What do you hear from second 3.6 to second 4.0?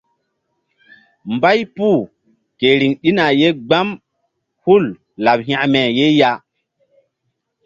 gbam